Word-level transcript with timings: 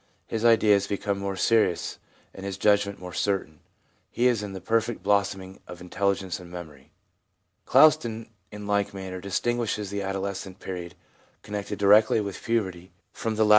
His 0.25 0.43
ideas 0.43 0.87
become 0.87 1.19
more 1.19 1.35
serious 1.35 1.99
and 2.33 2.43
his 2.43 2.57
judgment 2.57 2.97
more 2.97 3.13
certain. 3.13 3.59
He 4.09 4.25
is 4.25 4.41
in 4.41 4.53
the 4.53 4.59
perfect 4.59 5.03
blossoming 5.03 5.59
of 5.67 5.79
intelligenceand 5.79 6.49
memory/ 6.49 6.91
2 7.67 7.71
Clouston, 7.71 8.31
in 8.51 8.65
like 8.65 8.95
manner, 8.95 9.21
distinguishes 9.21 9.91
the 9.91 10.01
adolescent 10.01 10.59
period, 10.59 10.95
connected 11.43 11.77
directly 11.77 12.19
with 12.19 12.41
puberty, 12.41 12.89
from 12.89 12.89
the 12.89 12.89
later 12.89 12.89
1 12.89 12.89
Havelock 12.89 12.89
Ellis, 12.89 13.21
Man 13.21 13.29
and 13.29 13.37
Woman, 13.37 13.47
p. 13.47 13.49